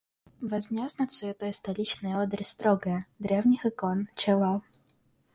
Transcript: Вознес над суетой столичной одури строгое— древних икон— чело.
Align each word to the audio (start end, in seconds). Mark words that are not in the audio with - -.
Вознес 0.41 0.97
над 0.97 1.13
суетой 1.13 1.53
столичной 1.53 2.13
одури 2.15 2.41
строгое— 2.41 3.05
древних 3.19 3.67
икон— 3.67 4.07
чело. 4.15 4.63